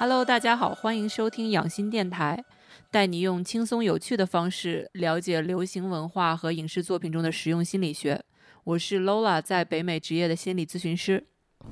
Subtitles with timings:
[0.00, 2.42] Hello，大家好，欢迎收听养心电台，
[2.90, 8.24] 带你用轻松有趣的方式了解流行文化和影视作品中的实用心理学。
[8.64, 11.22] 我是 Lola，在北美职业的心理咨询师。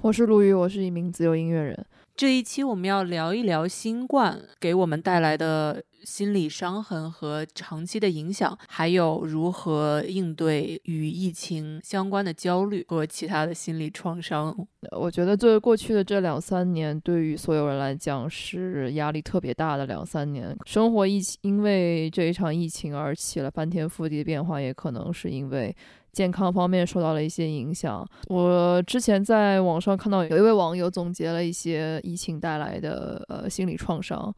[0.02, 1.86] 我是陆羽，我是一名自由音乐人。
[2.14, 14.54] 这一期我们要聊一聊新冠给我们带来的心理伤痕和长期的影响，还有如何应对与疫情相关的焦虑和其他的心理创伤。
[14.92, 20.56] 我觉得，作为过去的这两三年，对于所有人来讲是压力特别大的两三年。
[20.64, 25.74] 生活疫情因为这一场疫情而起了翻天覆地的变化，也可能是因为。
[26.10, 28.04] 健康方面受到了一些影响。
[28.28, 34.34] 我之前在网上看到有一位网友总结了一些疫情带来的呃心理创伤，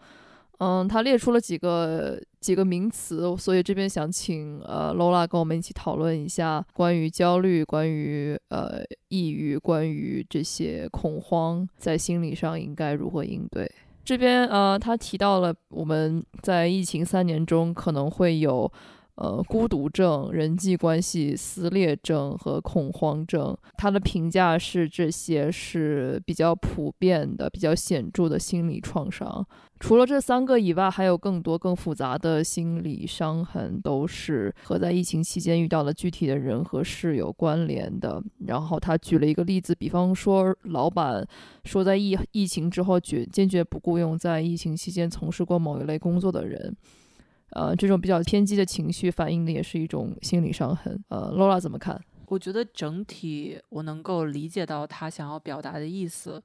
[0.60, 13.70] 嗯，他列出了几个几个名词，所以这边想请呃 Lola 跟我们一起讨论一下关于焦虑、关于呃抑郁、关于这些恐慌在心理上应该如何应对。
[14.04, 18.70] 这边呃他提到了我们在疫情三年中可能会有。
[19.20, 29.46] 呃，孤独症、人际关系撕裂症和恐慌症，他的评价是这些是比较普遍的、比较显著的心理创伤。
[29.78, 38.22] 除了这三个以外，还有更多更复杂的心理伤痕，都是和在疫情期间遇到的具体的人和事有关联的。
[38.46, 41.26] 然后他举了一个例子，比方说，老板
[41.64, 46.74] 说在疫疫情之后决坚决不雇佣在疫情期间从事过某一类工作的人。
[47.52, 51.02] 呃，这种比较偏激的情绪反映的也是一种心理伤痕。
[51.08, 52.00] 呃，Lola 怎么看？
[52.26, 56.42] 我觉得整体我能够理解到他想要表达的意思。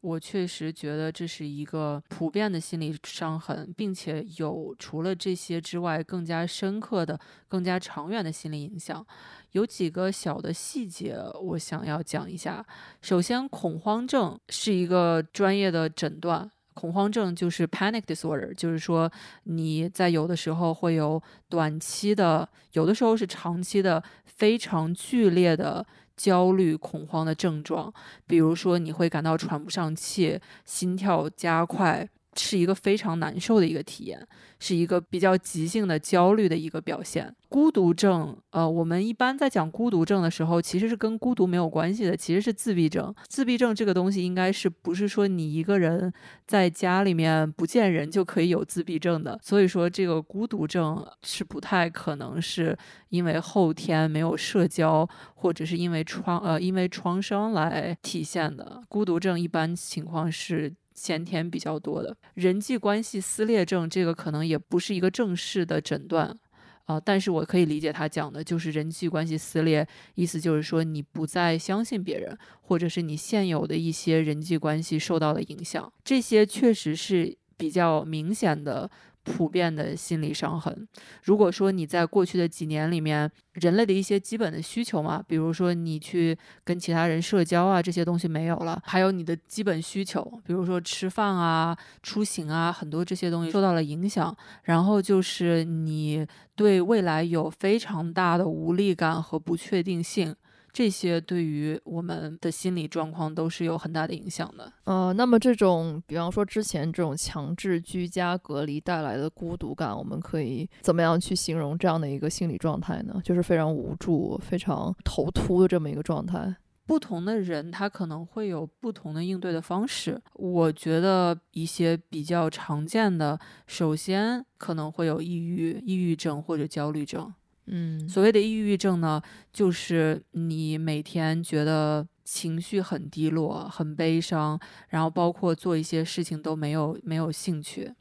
[0.00, 9.06] 我确实觉得这是一个普遍的心理伤痕，并且有除了这些之外更加深刻的、更加长远的心理影响。
[9.52, 12.64] 有几个小的细节我想要讲一下。
[13.02, 16.50] 首先，恐慌症是一个专业的诊断。
[16.74, 19.10] 恐慌症就是 panic disorder，就是说
[19.44, 25.84] 你在有的时候会有短期的，有的时候是长期的非常剧烈的
[26.16, 27.92] 焦虑恐慌的症状，
[28.26, 32.08] 比如说你会感到喘不上气，心跳加快。
[32.36, 34.26] 是一个非常难受的一个体验，
[34.58, 37.34] 是一个比较急性的焦虑的一个表现。
[37.48, 43.12] 孤独症，呃，我们一般在讲孤独症的时候，其实是跟孤独没有关系的，其实是自闭症。
[43.28, 46.12] 自闭症这个东西，应该是不是说你一个人
[46.46, 49.36] 在家里面不见人就可以有自闭症的？
[49.42, 58.80] 所以说，这个孤独症是不太可能是因为后天没有社交，或者是因为创呃因为创伤来体现的。
[58.88, 60.72] 孤独症一般情况是。
[61.00, 66.38] 闲田比较多的人际关系撕裂症，这个可能也不是一个正式的诊断
[66.84, 78.90] 啊，但是我可以理解他讲的就是人际关系撕裂，意思就是说你不再相信别人，或者是你现有的一些人际关系受到了影响，这些确实是比较明显的。
[79.22, 80.88] 普遍的心理伤痕。
[81.22, 94.34] 如果说你在过去的几年里面，人类的一些基本的需求嘛，比如说你去跟其他人社交啊，这些东西没有了，还有你的基本需求，比如说吃饭啊、出行啊，很多这些东西受到了影响。
[94.62, 100.34] 然后就是你对未来有非常大的无力感和不确定性。
[100.72, 104.72] 这些对于我们的心理状况都是有很大的影响的。
[104.84, 113.20] 呃，那么这种，比方说之前这种强制居家隔离带来的孤独感，我们可以怎么样去形容这样的一个心理状态呢？
[113.24, 116.56] 就是非常无助、非常头秃的这么一个状态。
[116.86, 120.20] 不同的人他可能会有不同的应对的方式。
[120.34, 123.38] 我觉得一些比较常见的，
[123.68, 127.32] 首先可能会有抑郁、抑郁症或者焦虑症。
[127.72, 129.22] 嗯，所谓的抑郁症呢，
[129.52, 137.94] 就是你每天觉得情绪很低落、很悲伤，然后包括做一些事情都没有没有兴趣。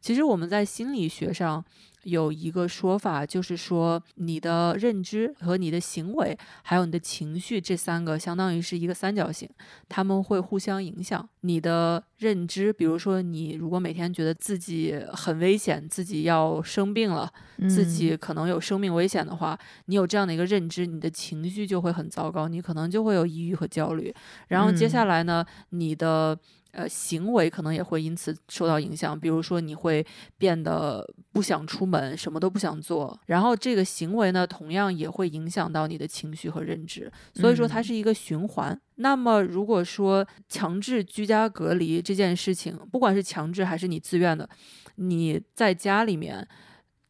[0.00, 1.64] 其实我们在心理学上。
[2.04, 9.48] 有一个说法，就是说你的认知和你的行为，还有你的情绪，这三个相当于是一个三角形，
[9.88, 11.28] 他们会互相影响。
[11.40, 17.30] 你的认知，比如说你如果每天觉得自己很危险，自己要生病了，
[17.68, 24.14] 自己可能有生命危险的话，你有这样的一个认知，你的情绪就会很糟糕，你可能就会有抑郁和焦虑。
[24.48, 26.38] 然后接下来呢，你的。
[26.74, 30.04] 呃，行为可能也会因此受到影响，比如说你会
[30.36, 38.78] 变得不想出门，什么都不想做，然后这个行为呢，同样也会影响到你的情绪和认知，所以说它是一个循环。
[38.96, 44.48] 那么如果说强制居家隔离这件事情，不管是强制还是你自愿的，
[44.96, 46.46] 你在家里面。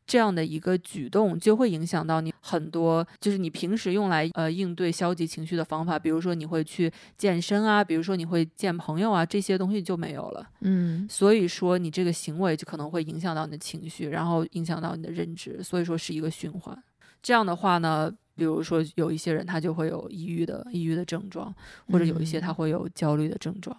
[0.07, 10.47] 这样的一个举动就会影响到你很多，就是你平时用来呃应对消极情绪的方法，比如说你会去健身啊，比如说你会见朋友啊，这些东西就没有了。
[10.61, 16.77] 嗯所以说你这个行为就可能会影响到你的情绪，然后影响到你的认知，所以说是一个循环。
[17.23, 21.55] 这样的话呢，比如说有一些人他就会有抑郁的抑郁的症状，
[21.91, 23.75] 或者有一些他嗯会有焦虑的症状。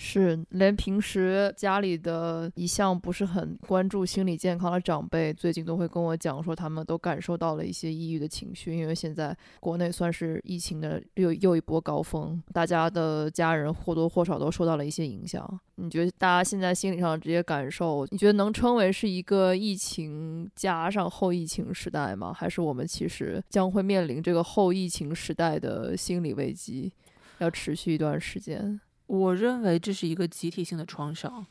[0.00, 15.60] 是，连平时家里的一向不是很关注心理健康的长辈，最近都会跟我讲说，他们都感受到了一些抑郁的情绪，因为现在国内算是疫情的又又一波高峰，大家的家人或多或少都受到了一些影响。
[15.74, 22.32] 你觉得大家现在心理上的这些感受，你觉得能称为是一个疫情加上后疫情时代吗？
[22.32, 26.92] 还是我们其实将会面临这个后疫情时代的心理危机，
[27.38, 28.80] 要持续一段时间？
[29.08, 31.44] 我认为这是一个集体性的创伤，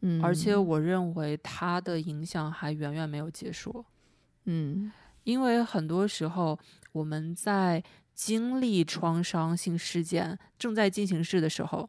[0.00, 3.84] 嗯，而且我认为它的影响还远远没有结束。
[4.46, 4.90] 嗯
[5.24, 6.58] 因为很多时候
[6.90, 7.80] 我们在
[8.12, 11.88] 经历创伤性事件正在进行式的时候，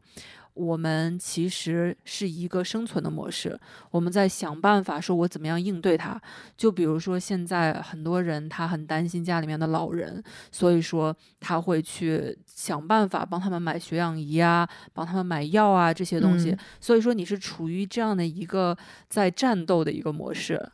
[0.54, 3.60] 我们其实是一个生存的模式，
[3.92, 6.22] 我们在想办法说我怎么样应对它。
[6.56, 16.52] 就比如说现在很多人他很担心家里面的老人，所以说他会去想办法帮他们买血氧仪啊，帮他们买药啊这些东西。
[16.52, 18.78] 嗯所以说你是处于这样的一个
[19.10, 20.70] 在战斗的一个模式。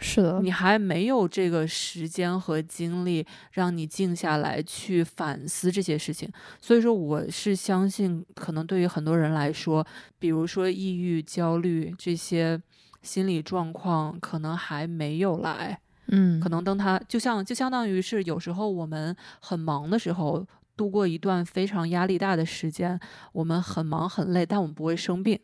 [0.00, 6.30] 是的，你还没有这个时间和精力让你静下来去反思这些事情，
[6.60, 9.84] 所以说我是相信，可能对于很多人来说，
[10.18, 12.60] 比如说抑郁、焦虑这些
[13.02, 20.46] 心理状况，可能还没有来，嗯，可能等他就像就相当于是有时候我们很忙的时候，
[20.76, 22.98] 度过一段非常压力大的时间，
[23.32, 25.38] 我们很忙很累，但我们不会生病。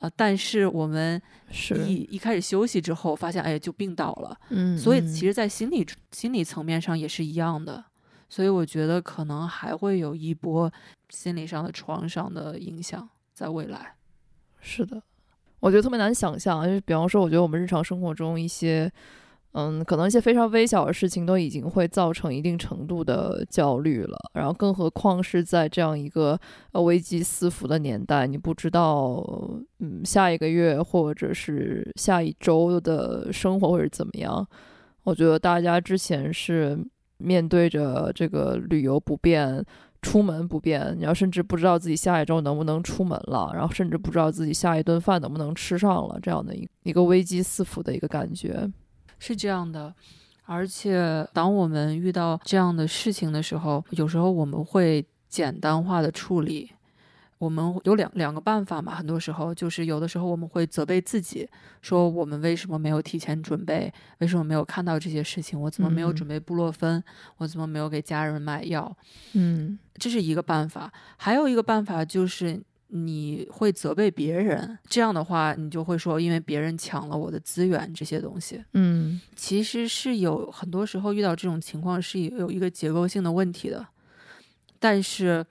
[0.00, 1.20] 呃，但是我们
[1.50, 7.84] 是，一一开始休息之后，发现哎就病倒了，嗯，所以嗯其实，在心理心理层面上也是一样的，
[8.28, 10.72] 所以我觉得可能还会有一波
[11.10, 13.94] 心理上的创伤的影响在未来。
[14.60, 15.02] 是的，
[15.60, 18.90] 我觉得特别难想象，就是比方说，我觉得我们日常生活中一些，
[19.52, 26.38] 嗯，可能一些非常微小的事情都已经会造成一定程度的焦虑了，然后更何况是在这样一个
[26.72, 29.24] 危机四伏的年代，你不知道，
[29.80, 34.46] 嗯，下一个月或者是下一周的生活会是怎么样。
[35.02, 36.78] 我觉得大家之前是
[37.18, 39.64] 面对着这个旅游不便。
[40.02, 48.66] 出门不便，然后甚至不知道自己下一周能不能出门了，然后甚至不知道自己下一顿饭能不能吃上了，这样的一一个危机四伏的一个感觉。
[49.20, 49.94] 是这样的，
[50.46, 56.72] 而且当我们遇到这样的事情的时候，有时候我们会简单化的处理。
[57.38, 61.48] 我们有两两个办法嘛，很多时候就是有的时候我们会责备自己，
[61.80, 67.02] 说我们为什么没有提前准备，为什么没有看到这些事情，我怎么没有嗯准备布洛芬，
[67.38, 68.94] 我怎么没有给家人买药，
[69.32, 70.92] 嗯这是一个办法。
[71.16, 72.60] 还有一个办法就是
[72.92, 78.62] 你会责备别人，这样的话你就会说，因为别人抢了我的资源这些东西。
[78.74, 83.86] 嗯其实是有很多时候遇到这种情况是有一个结构性的问题的，
[84.78, 85.46] 但是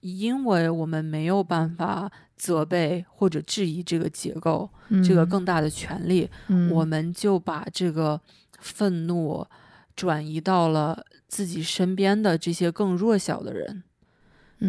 [0.00, 8.18] 因为我们没有办法责备或者质疑这个结构，嗯，这个更大的权利，嗯，我们就把这个
[8.58, 9.46] 愤怒
[9.94, 13.82] 转移到了自己身边的这些更弱小的人。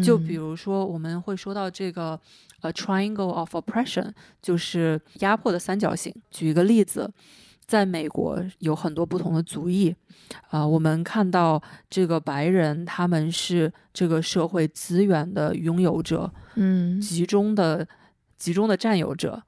[0.00, 2.18] 就比嗯如说，我们会说到这个
[2.60, 6.14] 呃 triangle of oppression，就是压迫的三角形。
[6.30, 7.12] 举一个例子，
[7.66, 9.94] 在美国有很多不同的族裔，
[10.50, 17.86] 啊、我们看到这个白人他们是这个社会资源的拥有者，嗯集中的
[18.36, 19.42] 集中的占有者。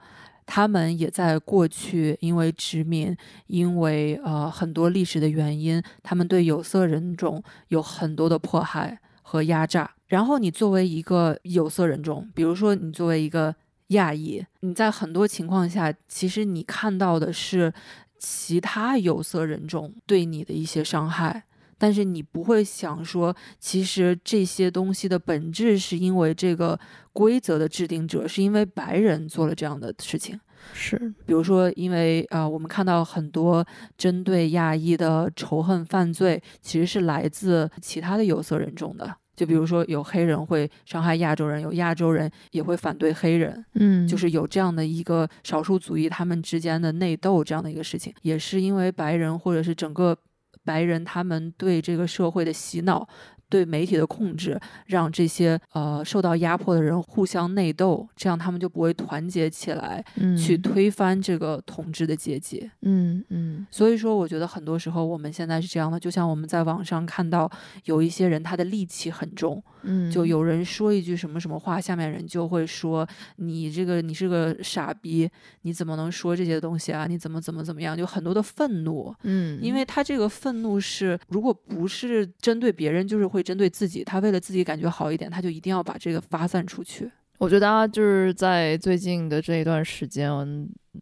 [0.47, 9.91] 他们也在过去因为殖民，因为呃很多历史的原因，他们对有色人种有很多的迫害和压榨。
[10.15, 13.53] 然后你作为一个有色人种，比如说你作为一个
[13.89, 17.73] 亚裔，你在很多情况下，其实你看到的是
[18.17, 21.43] 其他有色人种对你的一些伤害。
[21.77, 26.79] 但是你不会想说，其实这些东西的本质是因为这个
[27.13, 30.39] 规则的制定者是因为白人做了这样的事情。
[30.73, 33.67] 是比如说，因为呃，我们看到很多
[33.99, 39.17] 针对亚裔的仇恨犯罪，其实是来自其他的有色人种的。
[39.35, 44.07] 就比如说，有黑人会伤害亚洲人，有亚洲人也会反对黑人，嗯。
[44.07, 50.17] 就是有这样的一个少数族裔他们之间的内斗这样的一个事情，也是因为白人或者是整个
[50.65, 53.07] 白人他们对这个社会的洗脑，
[53.49, 60.05] 对媒体的控制，让这些呃受到压迫的人互相内斗，这样他们就不会团结起来
[60.37, 62.71] 去推翻这个统治的阶级。
[62.83, 63.67] 嗯嗯。
[63.71, 67.51] 所以说，我觉得很多时候我们现在是这样的，就像我们在网上看到
[67.85, 69.63] 有一些人，他的戾气很重。
[69.83, 70.11] 嗯。
[70.11, 75.29] 就有人说一句什么什么话，下面人就会说你这个你是个傻逼，
[75.63, 77.07] 你怎么能说这些东西啊？
[77.07, 77.97] 你怎么怎么怎么样？
[77.97, 79.15] 就很多的愤怒。
[79.23, 79.59] 嗯。
[79.63, 84.03] 因为他这个愤怒是，如果不是针对别人，就是会针对自己。
[84.03, 87.09] 他为了自己感觉好一点，他就一定要把这个发散出去。
[87.39, 90.31] 我觉得大家就是在最近的这一段时间，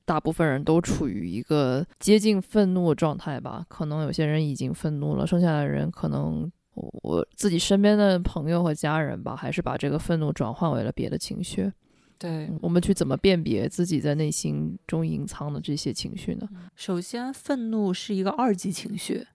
[0.05, 3.65] 大部分人都处于一个接近愤怒的状态吧。
[3.69, 11.71] 可能有些人已经愤怒了，剩下的人可能我自己身边的朋友和家人吧，还是把这个愤怒转换为了别的情绪。
[12.19, 16.49] 对我们去怎么辨别自己在内心中隐藏的这些情绪呢？
[16.75, 19.27] 首先，愤怒是一个二级情绪，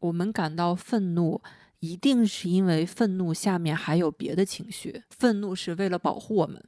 [0.00, 1.40] 我们感到愤怒。
[1.82, 6.62] 一定是因为愤怒下面还有别的情绪，愤怒是为了保护我们。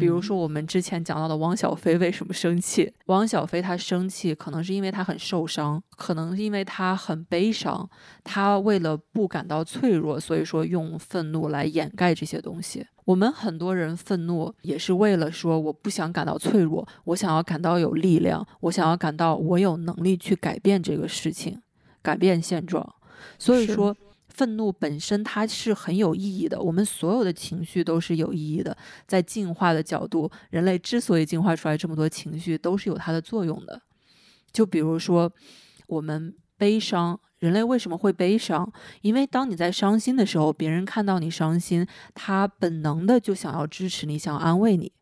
[0.00, 2.90] 比如说我们之前讲到的汪小菲为什么生气？
[3.06, 7.86] 汪小菲他生气，可能是因为他很受伤，可能是因为他很悲伤。
[8.24, 12.86] 他为了不感到脆弱，所以说用愤怒来掩盖这些东西。
[13.04, 21.60] 我们很多人愤怒也是为了说，我不想感到脆弱，我想要感到有力量，我想要感到我有能力去改变这个事情，
[22.00, 22.94] 改变现状。
[23.38, 23.94] 所以说。
[24.34, 28.76] 愤怒本身它是很有意义的，我们所有的情绪都是有意义的。
[29.06, 33.82] 在进化的角度，人类之所以进化出来这么多情绪，都是有它的作用的。
[34.50, 35.30] 就比如说，
[35.86, 38.72] 我们悲伤，人类为什么会悲伤？
[39.00, 44.92] 因为当你在伤心的时候，别人看到你伤心，他本能的就想要支持你，想要安慰你。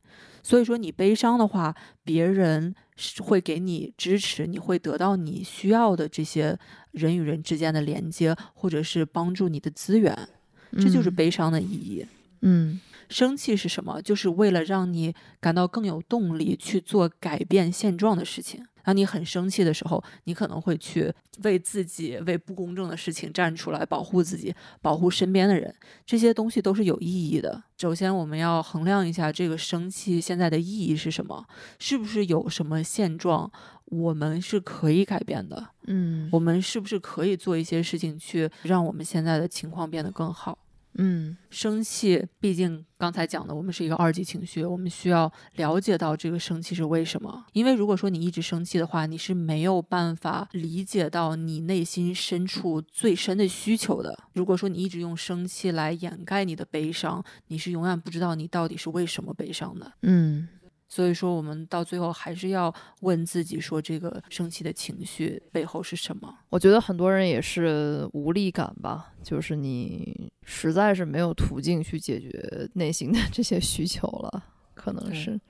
[0.42, 2.74] 所以说，你悲伤的话，别人
[3.22, 6.58] 会给你支持，你会得到你需要的这些
[6.92, 10.28] 人与人之间的连接，或者是帮助你的资源，
[10.72, 12.06] 这就是悲伤的意义。
[12.42, 14.00] 嗯，生气是什么？
[14.00, 18.64] 就是为了让你感到更有动力去做改变现状的事情。
[18.84, 25.74] 当你很生气的时候，你可能会去为自己、为不公正的事情站出来，保护自己，保护身边的人。
[26.04, 27.62] 这些东西都是有意义的。
[27.78, 31.46] 首先，我们要衡量一下这个生气现在的意义是什么，
[31.78, 33.50] 是不是有什么现状
[33.86, 35.68] 我们是可以改变的？
[35.86, 40.58] 嗯，我们是不是可以做一些事情去让我们现在的情况变得更好？
[40.94, 47.46] 嗯，生气，毕竟刚才讲的，我们是一个二级情绪，我们需要了解到这个生气是为什么。
[47.52, 54.18] 因为如果说你一直生气的话，你是没有办法理解到你内心深处最深的需求的。
[54.32, 59.92] 如果说你一直用生气来掩盖你的悲伤，你是永远不知道你到底是为什么悲伤的。
[60.02, 60.48] 嗯。
[60.92, 66.36] 所以说，我们到最后还是要问自己：说这个生气的情绪背后是什么？
[66.48, 74.44] 我觉得很多人也是无力感吧，就是你实在是没有途径去解决内心的 这些需求了，
[74.74, 75.40] 可能是。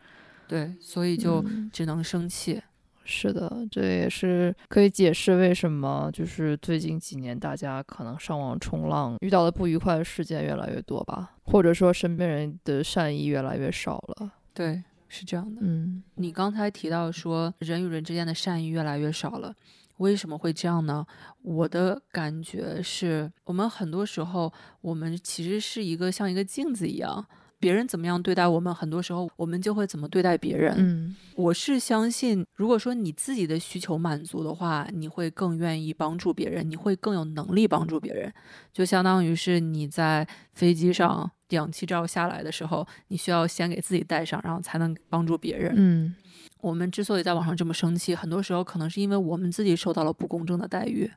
[0.46, 1.42] 对，所以就
[1.72, 2.60] 只能生气。
[3.02, 14.32] 是的，这也是可以解释为什么就是最近几年大家可能上网冲浪遇到的不愉快的事件越来越多吧，或者说身边人的善意越来越少了。
[14.52, 14.84] 对。
[15.12, 19.52] 是这样的，嗯，你刚才提到说人与人之间的善意越来越少了，
[19.96, 21.04] 为什么会这样呢？
[21.42, 27.26] 我的感觉是我们很多时候，我们其实是一个像一个镜子一样，
[27.58, 30.74] 别人怎么样对待我们，很多时候我们就会怎么对待别人。
[30.78, 38.32] 嗯，我是相信，如果说你自己的需求满足的话，你会更愿意帮助别人，你会更有能力帮助别人，
[38.72, 41.32] 就相当于是你在飞机上。
[41.50, 45.72] 氧气罩下来的时候，你需要先给自己戴上，然后才能帮助别人。
[45.76, 46.14] 嗯，
[46.60, 51.10] 我们之所以在网上这么生气，很多时候可能是因为我们自己受到了不公正的待遇，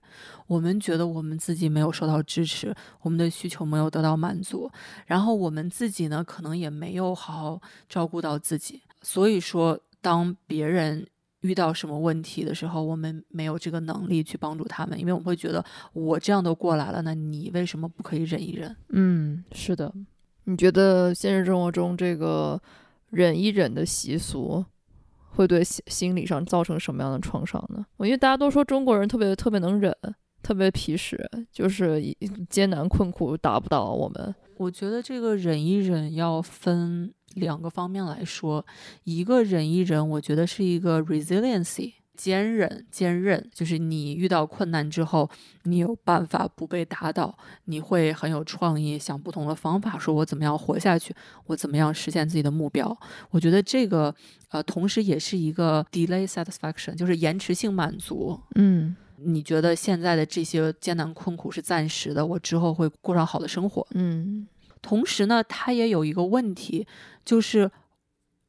[0.47, 4.69] 我们觉得我们自己没有受到支持，我们的需求没有得到满足，
[5.05, 8.81] 然后我们自己呢，可能也没有好好照顾到自己。
[9.01, 11.05] 所以说，当别人
[11.41, 18.73] 遇到什么问题的时候，我们没有这个能力去帮助他们，因为我们会觉得我这样都过来了，那你为什么不可以忍一忍？
[18.89, 19.93] 嗯，是的。
[20.45, 22.61] 你觉得现实生活中这个
[23.09, 24.63] 忍一忍的习俗
[25.29, 27.85] 会对心心理上造成什么样的创伤呢？
[27.97, 29.95] 我因为大家都说中国人特别特别能忍，
[30.41, 32.01] 特别皮实，就是
[32.49, 34.35] 艰难困苦打不倒我们。
[34.57, 38.63] 我觉得这个忍一忍要分两个方面来说，
[39.05, 41.93] 一个忍一忍，我觉得是一个 resiliency。
[42.15, 45.29] 坚韧、坚韧，就是你遇到困难之后，
[45.63, 51.15] 你有办法不被打倒，你会很有创意，想不同的方法，说我怎么样活下去，
[51.47, 52.95] 我怎么样实现自己的目标。
[53.31, 54.13] 我觉得这个，
[54.49, 58.39] 呃，同时也是一个 delay satisfaction，就是延迟性满足。
[58.55, 63.85] 嗯，你觉得现在的这些艰难困苦是暂时的，我之后会过上好的生活。
[63.95, 64.47] 嗯
[64.81, 66.85] 同时呢，它也有一个问题，
[67.23, 67.71] 就是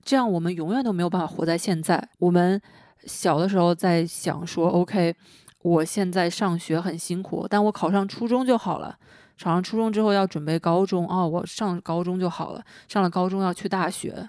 [0.02, 2.09] 这样我们永远都没有办法活在现在。
[2.18, 2.61] 我们
[3.06, 5.14] 小的时候在想说，OK，
[5.62, 8.96] 我现在上学很辛苦，但我考上初中就好了。
[9.42, 12.62] 考上初中之后要准备高中，哦，我上高中就好了。
[12.88, 14.28] 上了高中要去大学，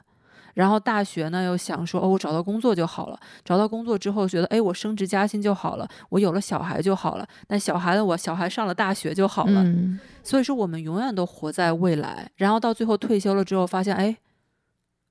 [0.56, 3.20] 然后大学呢又想说，哦，我找到工作就好了。
[3.44, 5.88] 找到工作之后觉得，哎，我升职加薪就好了。
[6.10, 7.28] 我有了小孩就好了。
[7.48, 9.64] 但小孩的我小孩上了大学就好了。
[9.64, 14.18] 嗯所以说，我们永远都活在未来，然后到最后退休了之后，发现，哎，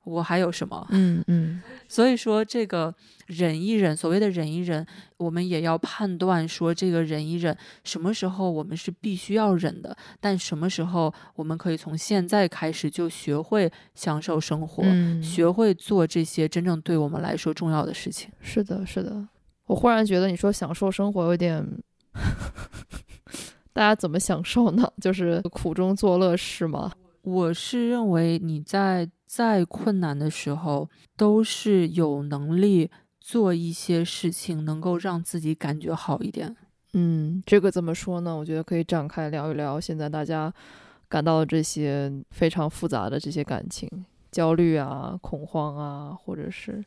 [0.04, 0.86] 我还有什么？
[0.90, 2.94] 嗯嗯 所以说，这个
[3.26, 4.84] 忍一忍，所谓的忍一忍，
[5.16, 18.30] 我们也要判断说，这个忍一忍，什么时候我们是必须要忍的，但什么时候我们可以从现在开始就学会享受生活，嗯，学会做这些真正对我们来说重要的事情。
[18.40, 19.26] 是的，是的。
[19.66, 21.66] 我忽然觉得你说享受生活有点，
[23.72, 24.92] 大家怎么享受呢？
[25.00, 26.92] 就是苦中作乐是吗？
[27.22, 32.90] 我是认为你在再困难的时候，都是有能力
[33.20, 36.54] 做一些事情，能够让自己感觉好一点。
[36.92, 38.36] 嗯，这个怎么说呢？
[38.36, 40.52] 我觉得可以展开聊一聊现在大家
[41.08, 43.88] 感到的这些非常复杂的这些感情，
[44.30, 46.84] 焦虑啊、恐慌啊，或者是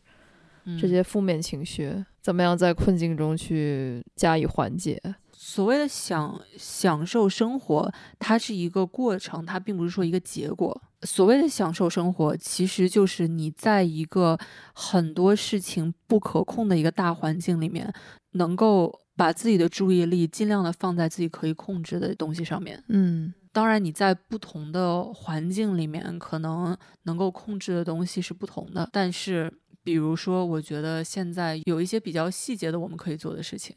[0.79, 5.01] 这嗯些负面情绪，怎么样在困境中去加以缓解？
[5.33, 10.81] 所谓的享享受生活，它是一个过程，它并不是说一个结果。
[11.07, 14.37] 所谓的享受生活，其实就是你在一个
[14.73, 17.91] 很多事情不可控的一个大环境里面，
[18.31, 22.83] 能够把自己的注意力尽量的放在自己可以控制的东西上面。
[22.89, 28.87] 嗯当然，你在不同的环境里面，可能能够控制的东西是不同的。
[28.91, 29.51] 但是，
[29.83, 33.75] 比如说，我觉得现在有一些比较细节的我们可以做的事情。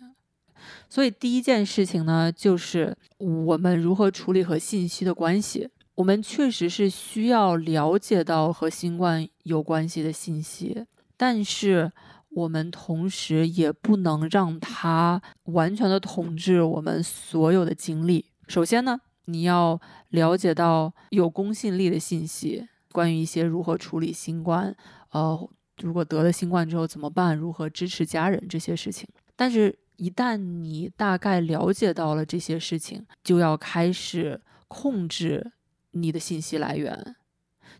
[0.91, 5.71] 所以，第一件事情呢，就是我们如何处理和信息的关系。
[6.01, 11.93] 我们确实是需要了解到和新冠有关系的信息，但是
[12.31, 18.25] 我们同时也不能让它完全的统治我们所有的精力。
[18.49, 19.79] 首先呢，你要
[20.09, 24.75] 了解到有公信力的信息，关于一些如何处理新冠，
[25.11, 25.51] 呃，
[25.83, 29.07] 如果得了新冠之后怎么办，如何支持家人这些事情。
[29.37, 35.53] 但是，一旦你大概了解到了这些事情，就要开始控制
[35.93, 37.17] 你的信息来源。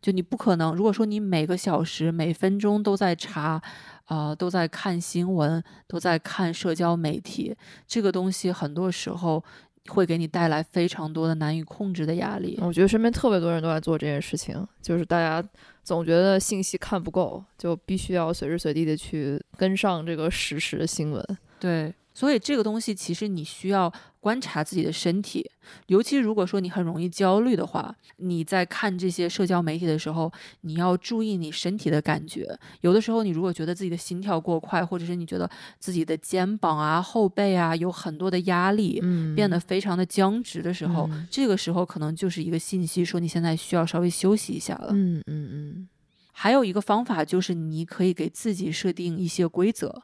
[0.01, 3.61] 就你不可能，如果说你每个小时、每分钟都在查，
[4.07, 7.55] 啊、都在看新闻，都在看社交媒体，
[7.87, 9.45] 这个东西很多时候
[9.89, 12.59] 会给你带来非常多的难以控制的压力。
[12.63, 15.47] 我觉得身边特别多人都在做这件事情，就是大家
[15.83, 21.23] 总觉得信息看不够，就必须要随时随地的去跟上这个实时的新闻。
[21.59, 25.51] 对，所以这个东西其实你需要观察自己的身体，
[25.87, 30.31] 尤其如果说你很容易焦虑的话，你在看这些社交媒体的时候，
[30.63, 32.47] 你要注意你身体的感觉。
[32.83, 44.89] 有的时候，你如果觉得自己的心跳过快，或者是你觉得自己的肩膀啊、后背啊有很多的压力，嗯变得非常的僵直的时候，嗯这个时候可能就是一个信息，说你现在需要稍微休息一下了。
[44.91, 45.89] 嗯嗯嗯
[46.33, 50.03] 还有一个方法就是，你可以给自己设定一些规则，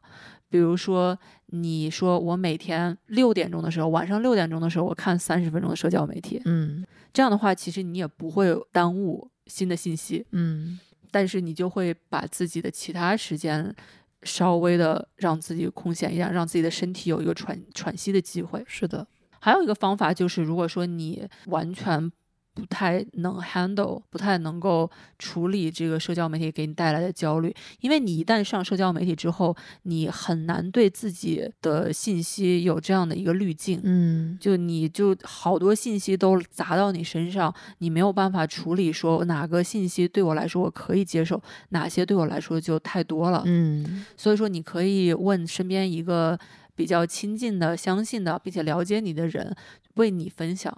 [0.50, 6.84] 比如说，你说我每天六点钟的时候，晚上六点钟的时候，我看三十分钟的社交媒体，嗯。
[7.12, 10.78] 这样的话，其实你也不会耽误新的信息，嗯。
[11.10, 13.74] 但是你就会把自己的其他时间
[14.22, 18.62] 稍微的让自己空闲一下，让自己的身体有一个喘喘息的机会。
[18.66, 19.06] 是的，
[19.38, 22.10] 还有一个方法就是，如果说你完全
[22.56, 33.78] 不太能 handle，不太能够处理这个社交媒体给你带来的焦虑，因为你一旦上社交媒体之后，你很难对自己的信息有这样的一个滤镜。
[33.84, 41.38] 嗯就你就好多信息都砸到你身上，你没有办法处理，说哪个信息对我来说我可以接受，
[41.68, 43.42] 哪些对我来说就太多了。
[43.44, 46.38] 嗯所以说，你可以问身边一个
[46.74, 49.54] 比较亲近的、相信的，并且了解你的人
[49.96, 50.74] 为你分享。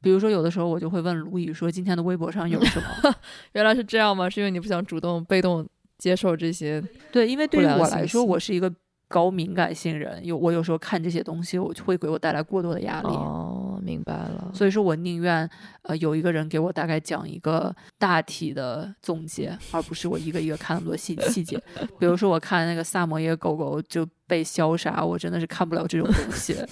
[0.00, 3.14] 比如说，有的时候我就会问卢宇说：“今天的微博上有什么
[3.52, 4.28] 原来是这样吗？
[4.28, 8.72] 是因为你不想主动被动接受这些？？”对，因为对于我来说，我是一个
[9.08, 13.08] 高敏感性人，有我有时候看这些东西，我就会给我带来过多的压力。
[13.08, 14.50] 哦，明白了。
[14.54, 15.48] 所以说我宁愿
[15.82, 21.62] 呃有一个人给我大概讲一个大体的总结，而不是我一个一个看那么多细细节。
[21.98, 26.56] 比如说我看那个萨摩耶狗狗就被消杀，我真的是看不了这种东西。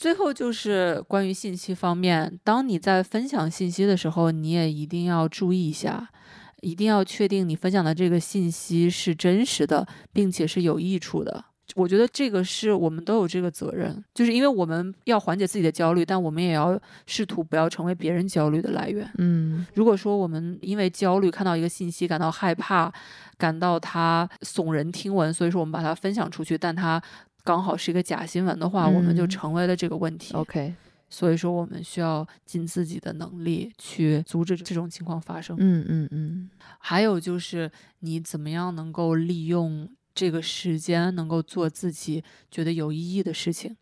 [0.00, 6.08] 最后就是关于信息方面，当你在分享信息的时候，你也一定要注意一下，
[6.62, 11.44] 一定要确定你分享的这个信息是真实的，并且是有益处的。
[11.76, 19.06] 我觉得这个是我们都有这个责任，就是因为我们要缓解自己的焦虑，但我们也要试图不要成为别人焦虑的来源。
[19.18, 22.90] 嗯如果说我们因为焦虑看到一个信息感到害怕，
[23.36, 27.00] 感到它耸人听闻，所以说我们把它分享出去，但它
[27.44, 30.34] 刚好是一个假新闻的话，我们就嗯成为了这个问题。
[30.34, 30.74] ，OK，
[31.08, 35.56] 所以说我们需要尽自己的能力去阻止这种情况发生。
[35.58, 43.76] 嗯嗯嗯还有就是你怎么样能够利用这个时间，能够做自己觉得有意义的事情。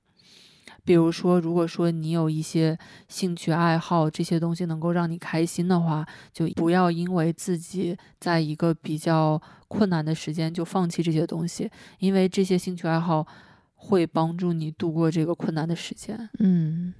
[0.84, 13.26] 比如说，如果说你有一些兴趣爱好，这些东西能够让你开心的话，就不要因为自己在一个比较困难的时间就放弃这些东西，因为这些兴趣爱好
[13.80, 16.28] 会帮助你度过这个困难的时间。
[16.40, 16.92] 嗯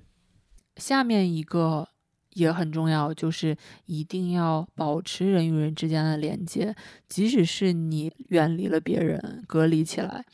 [0.77, 1.89] 下面一个
[2.35, 6.73] 也很重要，就是一定要保持人与人之间的连接，
[7.09, 10.25] 即使是你远离了别人，隔离起来，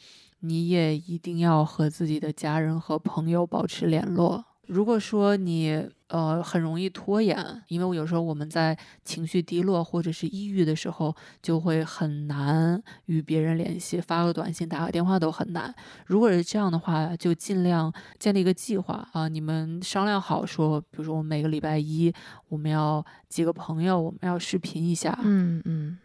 [0.40, 4.44] 你也一定要和自己的家人和朋友保持联络。
[4.66, 7.36] 如果说你呃很容易拖延，
[7.68, 15.74] 因为我有时候我们在情绪低落或者是抑郁的时候，就会很难与别人联系，发个短信、打个电话都很难。
[16.06, 22.12] 如果是这样的话，就尽量建立一个计划啊，你们商量好说，比如说我们每个礼拜一
[22.48, 25.98] 我们要几个朋友，我们要视频一下，嗯嗯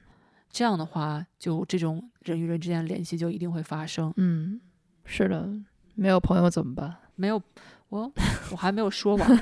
[0.50, 4.12] 这样的话，就这种人与人之间的联系就一定会发生。
[4.18, 4.60] 嗯，
[5.06, 5.48] 是的，
[5.96, 6.96] 没有朋友怎么办？
[7.16, 7.42] 没有
[7.90, 8.12] 我，
[8.52, 9.30] 我还没有说完。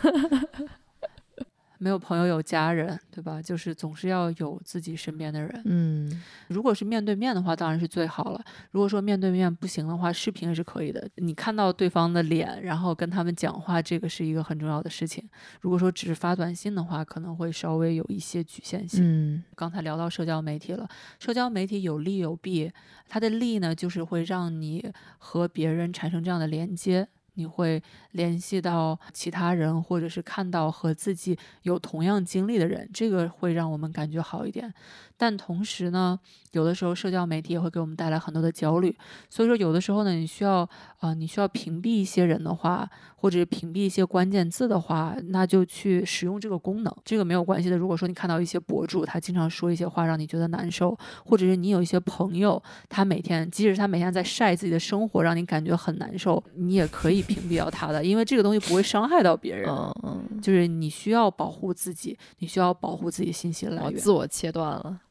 [1.80, 3.40] 没有朋友，有家人，对吧？
[3.40, 5.62] 就是总是要有自己身边的人。
[5.66, 8.44] 嗯如果是面对面的话，当然是最好了。
[8.72, 11.08] 如果说面对面不行的话，视频也是可以的。
[11.18, 15.24] 你看到对方的脸，然后跟他们讲话，这个是一个很重要的事情。
[15.62, 19.04] 如果说只是发短信的话，可能会稍微有一些局限性。
[19.04, 22.72] 嗯刚才聊到社交媒体了，社交媒体有利有弊。
[23.08, 34.74] 它的利呢，就是会让你和别人产生这样的连接，你会联系到其他人，或者是看到和自己有同样经历的人，这个会让我们感觉好一点。
[35.20, 36.20] 但同时呢，
[36.52, 38.96] 有的时候社交媒体也会给我们带来很多的焦虑。
[39.30, 40.68] 所以说，有的时候呢，你需要
[41.00, 47.76] 啊、你需要屏蔽一些人的话，或者屏蔽一些关键字的话，那就去使用这个功能，这个没有关系的。
[47.76, 50.96] 如果说你看到一些博主，他经常说一些话让你觉得难受，
[51.26, 59.70] 或者是你有一些朋友，他每天即使他每天在晒自己的生活，让你感觉很难受，你也可以屏蔽掉他的，因为这个东西不会伤害到别人。
[59.70, 63.96] 嗯嗯，就是你需要保护自己，你需要保护自己信息来源。
[63.96, 65.02] 自我切断了。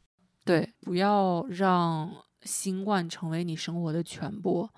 [0.45, 2.11] 对，不要让
[2.43, 4.69] 新冠成为你生活的全部。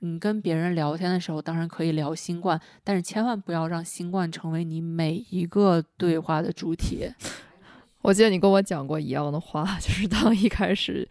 [0.00, 7.08] 你跟别人聊天的时候，当然可以聊新冠，但是千万不要让新冠成为你每一个对话的主体。
[8.02, 11.08] 我记得你跟我讲过一样的话， 就是当一开始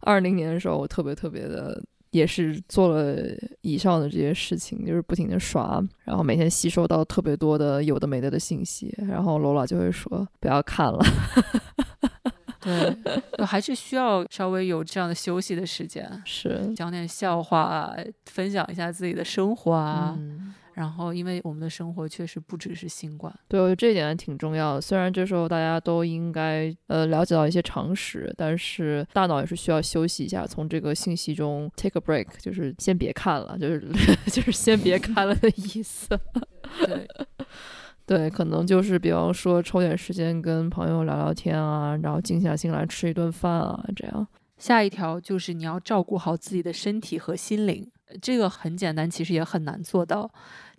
[0.00, 1.82] 二零年的时候，我特别特别的。
[2.12, 3.16] 也是做了
[3.62, 10.98] 以上的这些事情，就是不停的刷，然后每天吸收到特别多的有的没的的信息，然后罗老就会说不要看了。
[12.60, 12.96] 对，
[13.36, 17.96] 就还是需要稍微有这样的休息的时间， 是，讲点笑话啊，
[18.26, 20.14] 分享一下自己的生活啊。
[20.16, 24.80] 嗯，然后，因为我们的生活确实不只是新冠，对，我觉得这一点还挺重要的。
[24.80, 33.86] 虽然这时候大家都应该呃了解到一些常识，但是大脑也是需要休息一下，从这个信息中 take a break，就是先别看了，就是
[34.32, 36.08] 就是先别看了的意思。
[36.86, 37.06] 对，
[38.06, 44.26] 对，可能就是比方说抽点时间跟朋友聊聊天啊，然后静下心来吃一顿饭啊，这样。
[44.58, 50.30] 下一条就是你要照顾好自己的身体和心灵，这个很简单，其实也很难做到，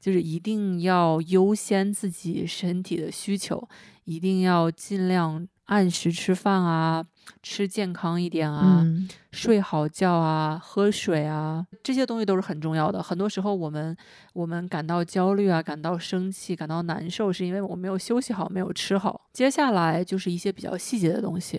[0.04, 3.66] 就是一定要优先自己身体的需求，
[4.04, 7.02] 一定要尽量按时吃饭啊，
[7.42, 13.02] 吃健康一点啊，嗯睡好觉啊，喝水啊，这些东西都是很重要的。
[13.02, 13.96] 很多时候，我们
[14.34, 19.22] 我们感到焦虑啊，感到生气，感到难受，是因为我没有休息好，没有吃好。
[19.32, 21.58] 接下来就是一些比较细节的东西，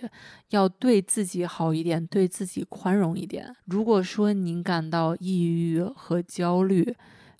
[0.51, 3.51] 要对自己好一点，对自己宽容一点。
[3.65, 6.95] 如果说您感到抑郁和焦虑，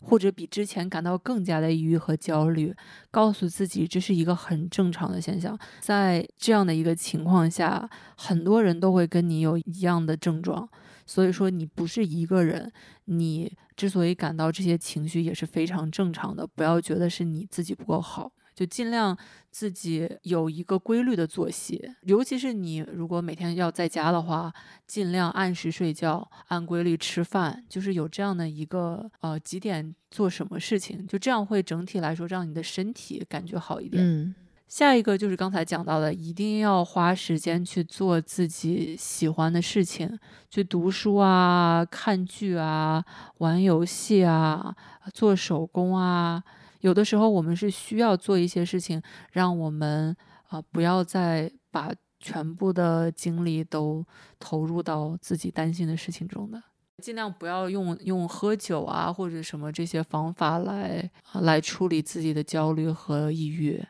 [0.07, 2.73] 或者比之前感到更加的抑郁和焦虑，
[3.09, 5.57] 告诉自己这是一个很正常的现象。
[5.79, 10.69] 在这样的一个情况下，很多人都会跟你有一样的症状，
[11.07, 12.71] 所以说你不是一个人。
[13.05, 18.31] 你之所以感到这些情绪也是非常正常的，不要觉得是你自己不够好。
[18.55, 19.15] 就尽量
[19.51, 24.51] 自己有一个规律的作息，尤其是你如果每天要在家的话，
[24.87, 34.01] 尽量按时睡觉，按规律吃饭，就是有这样的一个呃几点做什么事情，就这样会整体来说让你的身体感觉好一点。
[34.03, 34.33] 嗯
[34.67, 40.17] 下一个就是刚才讲到的，一定要花时间去做自己喜欢的事情，
[40.49, 43.05] 去读书啊、看剧啊、
[43.37, 44.75] 玩游戏啊、
[45.13, 46.43] 做手工啊。
[46.85, 50.15] 有的时候我们是需要做一些事情，让我们
[50.49, 54.05] 啊不要再把全部的精力都
[54.37, 56.61] 投入到自己担心的事情中的。
[57.01, 61.09] 尽量不要用用喝酒啊或者什么这些方法来
[61.41, 63.83] 来处理自己的焦虑和抑郁。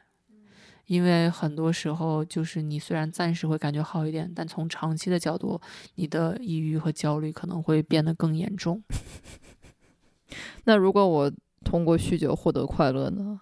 [0.86, 5.60] 因为很多时候，就是你虽然暂时会感觉好一点，但从长期的角度，
[5.96, 8.82] 你的抑郁和焦虑可能会变得更严重。
[10.64, 11.32] 那如果我
[11.66, 13.42] 通过酗酒获得快乐呢？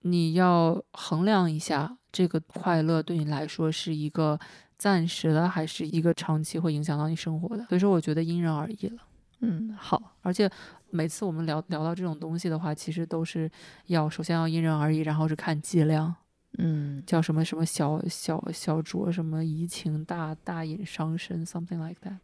[0.00, 4.40] 你要衡量一下，这个快乐对你来说是一个
[4.76, 7.64] 暂时的，还是一个长期会影响到你生活的？
[7.66, 9.02] 所以说，我觉得因人而异了。
[9.42, 10.50] 嗯，好，而且。
[10.92, 13.48] 每次我们聊聊到这种东西的话，其实都是
[13.86, 16.12] 要首先要因人而异，然后是看剂量，
[16.58, 22.18] 嗯，叫什么什么小小小酌什么怡情大大饮伤身，something like that。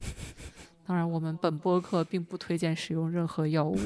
[0.87, 3.77] 当然，我们本播客并不推荐使用任何药物。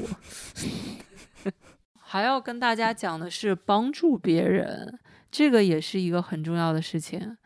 [1.97, 4.99] 还要跟大家讲的是，帮助别人，
[5.31, 7.37] 这个也是一个很重要的事情。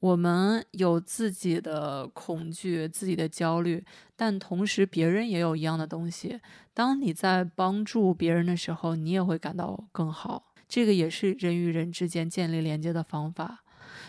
[0.00, 3.84] 我们有自己的恐惧、自己的焦虑，
[4.16, 6.40] 但同时别人也有一样的东西。
[6.74, 10.52] 当你在帮助别人的时候，你也会感到更好。
[10.68, 13.62] 这个也是人与人之间建立连接的方法。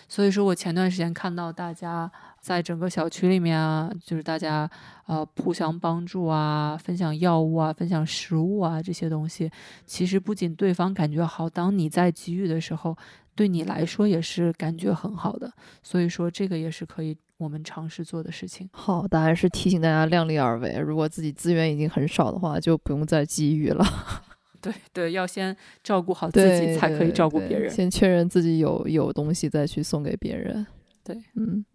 [0.07, 4.69] 所以说我前段时间看到大家在整个小区里面啊，就是大家
[5.05, 9.49] 呃互相帮助啊，分享药物啊，分享食物啊这些东西，
[9.85, 12.97] 其实不仅对方感觉好，当你在给予的时候。
[13.33, 15.51] 对你来说也是感觉很好的，
[15.81, 18.69] 所以说这个也是可以我们尝试做的事情。
[18.73, 20.77] 好的，还是提醒大家量力而为。
[20.77, 23.85] 如果自己资源已经很少的话，就不用再给予了。
[24.61, 27.71] 对对，要先照顾好自己，才可以照顾别人。
[27.71, 30.67] 先确认自己有有东西，再去送给别人。
[31.01, 31.65] 对，嗯。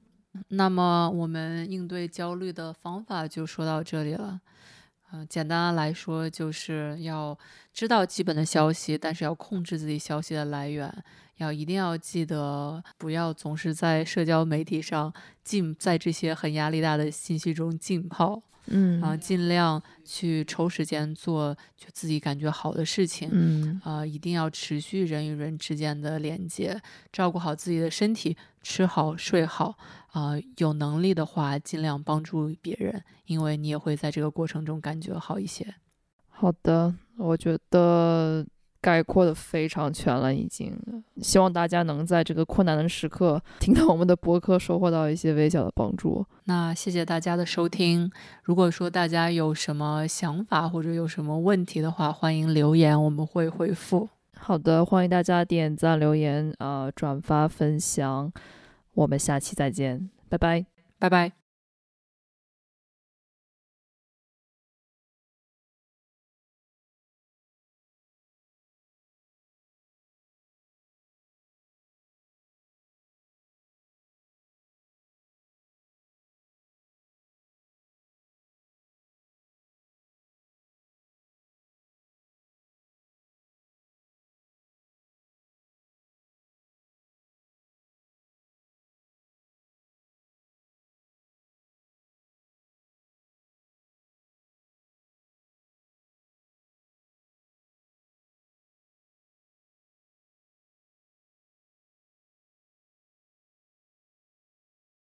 [0.49, 4.41] 那么我们应对焦虑的方法就说到这里了。
[5.13, 7.39] 嗯，简单来说，就是要
[7.73, 10.93] 知道基本的消息，但是要控制自己消息的来源。
[11.37, 15.13] 要一定要记得，不要总是在社交媒体上
[15.45, 26.81] 浸在这些很压力大的信息中浸泡，嗯，啊，尽量去抽时间做就自己感觉好的事情，嗯，啊，一定要持续人与人之间的连接，
[27.13, 29.77] 照顾好自己的身体，吃好睡好，
[30.13, 35.75] 啊，有能力的话尽量帮助别人，因为你也会在这个过程中感觉好一些。
[36.29, 38.47] 好的，我觉得。
[38.87, 40.73] 概括的非常全了，已经。
[41.21, 46.25] 希望大家能在这个困难的时刻听到我们的播客，收获到一些微小的帮助。
[46.45, 48.09] 那谢谢大家的收听。
[48.45, 54.09] 如果说大家有什么想法或者有什么问题的话，欢迎留言，我们会回复。
[54.37, 58.33] 好的，欢迎大家点赞、留言、啊转发、分享。
[58.95, 60.65] 我们下期再见，拜拜，
[61.01, 61.46] 拜拜。